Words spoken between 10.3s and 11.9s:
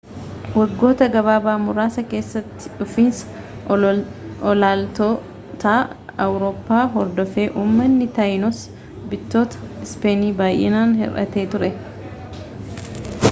baay'inaan hir'atee ture